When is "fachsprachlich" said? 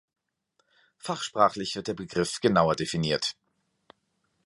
0.97-1.75